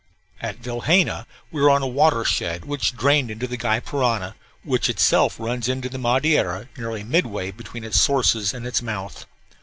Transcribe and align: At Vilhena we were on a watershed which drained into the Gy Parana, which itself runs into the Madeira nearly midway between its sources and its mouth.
At 0.41 0.55
Vilhena 0.57 1.27
we 1.51 1.61
were 1.61 1.69
on 1.69 1.83
a 1.83 1.87
watershed 1.87 2.65
which 2.65 2.97
drained 2.97 3.29
into 3.29 3.45
the 3.45 3.55
Gy 3.55 3.79
Parana, 3.81 4.33
which 4.63 4.89
itself 4.89 5.39
runs 5.39 5.69
into 5.69 5.89
the 5.89 5.99
Madeira 5.99 6.67
nearly 6.75 7.03
midway 7.03 7.51
between 7.51 7.83
its 7.83 7.99
sources 7.99 8.51
and 8.51 8.65
its 8.65 8.81
mouth. 8.81 9.27